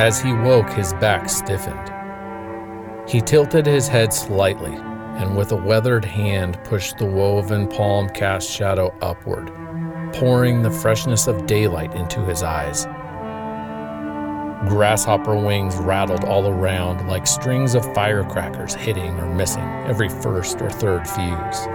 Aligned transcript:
As 0.00 0.18
he 0.18 0.32
woke, 0.32 0.70
his 0.70 0.94
back 0.94 1.28
stiffened. 1.28 1.92
He 3.06 3.20
tilted 3.20 3.66
his 3.66 3.86
head 3.86 4.14
slightly 4.14 4.72
and 4.72 5.36
with 5.36 5.52
a 5.52 5.56
weathered 5.56 6.06
hand 6.06 6.58
pushed 6.64 6.96
the 6.96 7.04
woven 7.04 7.68
palm 7.68 8.08
cast 8.08 8.48
shadow 8.50 8.96
upward, 9.02 9.52
pouring 10.14 10.62
the 10.62 10.70
freshness 10.70 11.26
of 11.26 11.44
daylight 11.44 11.94
into 11.94 12.24
his 12.24 12.42
eyes. 12.42 12.86
Grasshopper 14.70 15.36
wings 15.36 15.76
rattled 15.76 16.24
all 16.24 16.48
around 16.48 17.06
like 17.06 17.26
strings 17.26 17.74
of 17.74 17.84
firecrackers 17.94 18.72
hitting 18.72 19.12
or 19.18 19.34
missing 19.34 19.68
every 19.86 20.08
first 20.08 20.62
or 20.62 20.70
third 20.70 21.06
fuse. 21.06 21.66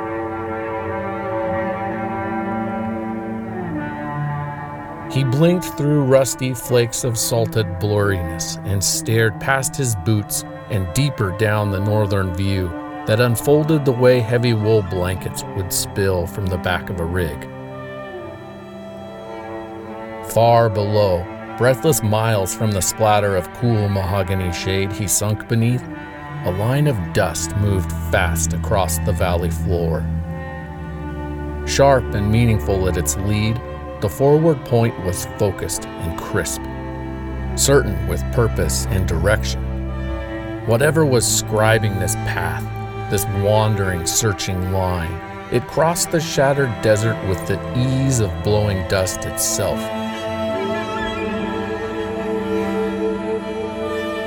He 5.16 5.24
blinked 5.24 5.78
through 5.78 6.04
rusty 6.04 6.54
flakes 6.54 7.06
of 7.06 7.18
salted 7.18 7.80
blurriness 7.80 8.58
and 8.66 8.84
stared 8.84 9.40
past 9.40 9.74
his 9.74 9.96
boots 9.96 10.44
and 10.70 10.94
deeper 10.94 11.32
down 11.38 11.72
the 11.72 11.80
northern 11.80 12.34
view 12.36 12.68
that 13.08 13.22
unfolded 13.22 13.86
the 13.86 13.94
way 13.94 14.20
heavy 14.20 14.54
wool 14.54 14.82
blankets 14.82 15.46
would 15.56 15.72
spill 15.72 16.28
from 16.28 16.48
the 16.48 16.58
back 16.58 16.90
of 16.90 17.00
a 17.00 17.06
rig. 17.06 17.50
Far 20.34 20.70
below, 20.70 21.24
breathless 21.58 22.04
miles 22.04 22.54
from 22.54 22.72
the 22.72 22.82
splatter 22.82 23.38
of 23.38 23.54
cool 23.54 23.88
mahogany 23.88 24.52
shade 24.52 24.92
he 24.92 25.08
sunk 25.08 25.48
beneath, 25.48 25.88
a 26.44 26.52
line 26.60 26.88
of 26.88 27.14
dust 27.14 27.56
moved 27.56 27.90
fast 28.12 28.52
across 28.52 28.98
the 29.00 29.14
valley 29.14 29.50
floor. 29.50 30.02
Sharp 31.66 32.04
and 32.16 32.30
meaningful 32.30 32.90
at 32.90 32.98
its 32.98 33.16
lead, 33.16 33.62
the 34.06 34.10
forward 34.10 34.64
point 34.66 34.94
was 35.04 35.26
focused 35.40 35.88
and 35.88 36.16
crisp, 36.20 36.62
certain 37.58 38.08
with 38.08 38.22
purpose 38.34 38.86
and 38.92 39.08
direction. 39.08 39.60
Whatever 40.68 41.08
was 41.08 41.26
scribing 41.26 42.00
this 42.00 42.14
path, 42.18 42.62
this 43.10 43.26
wandering, 43.44 44.06
searching 44.06 44.72
line, 44.72 45.12
it 45.52 45.66
crossed 45.66 46.12
the 46.12 46.20
shattered 46.20 46.70
desert 46.84 47.18
with 47.28 47.40
the 47.48 47.60
ease 47.76 48.20
of 48.20 48.32
blowing 48.44 48.88
dust 48.90 49.26
itself. 49.26 49.80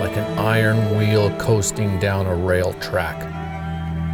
Like 0.01 0.17
an 0.17 0.39
iron 0.41 0.99
wheel 0.99 1.31
coasting 1.39 2.01
down 2.01 2.27
a 2.27 2.35
rail 2.35 2.73
track, 2.81 3.17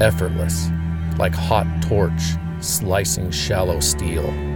effortless, 0.02 0.68
like 1.16 1.34
hot 1.34 1.66
torch 1.80 2.36
slicing 2.60 3.30
shallow 3.30 3.80
steel. 3.80 4.53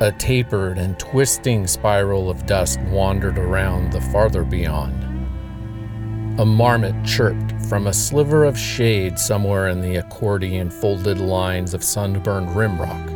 A 0.00 0.10
tapered 0.10 0.76
and 0.76 0.98
twisting 0.98 1.68
spiral 1.68 2.28
of 2.28 2.46
dust 2.46 2.80
wandered 2.82 3.38
around 3.38 3.92
the 3.92 4.00
farther 4.00 4.42
beyond. 4.42 5.04
A 6.40 6.44
marmot 6.44 7.04
chirped 7.04 7.52
from 7.68 7.86
a 7.86 7.92
sliver 7.92 8.42
of 8.42 8.58
shade 8.58 9.20
somewhere 9.20 9.68
in 9.68 9.80
the 9.80 9.96
accordion 9.96 10.68
folded 10.68 11.20
lines 11.20 11.74
of 11.74 11.84
sunburned 11.84 12.48
rimrock. 12.56 13.08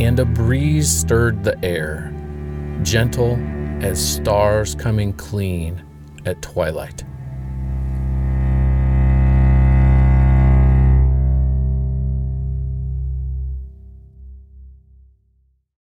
And 0.00 0.20
a 0.20 0.26
breeze 0.26 0.90
stirred 0.90 1.42
the 1.44 1.58
air, 1.64 2.12
gentle 2.82 3.38
as 3.80 3.98
stars 4.16 4.74
coming 4.74 5.14
clean 5.14 5.82
at 6.26 6.42
twilight. 6.42 7.04